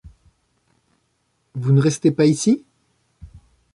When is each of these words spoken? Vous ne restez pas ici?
Vous 1.53 1.71
ne 1.73 1.79
restez 1.79 2.09
pas 2.09 2.25
ici? 2.25 2.65